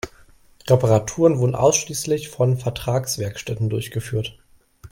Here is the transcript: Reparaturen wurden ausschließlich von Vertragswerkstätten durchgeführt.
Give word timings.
Reparaturen 0.67 1.37
wurden 1.37 1.53
ausschließlich 1.53 2.29
von 2.29 2.57
Vertragswerkstätten 2.57 3.69
durchgeführt. 3.69 4.35